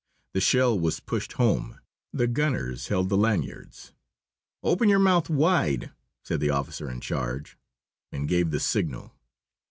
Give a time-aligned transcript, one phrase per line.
[0.33, 1.79] The shell was pushed home,
[2.11, 3.93] the gunners held the lanyards.
[4.63, 5.91] "Open your mouth wide,"
[6.23, 7.55] said the officer in charge,
[8.11, 9.13] and gave the signal.